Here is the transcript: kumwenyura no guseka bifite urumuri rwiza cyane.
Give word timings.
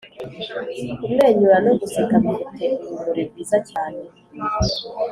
kumwenyura 0.99 1.57
no 1.65 1.71
guseka 1.79 2.13
bifite 2.25 2.65
urumuri 2.87 3.21
rwiza 3.29 3.57
cyane. 3.69 4.01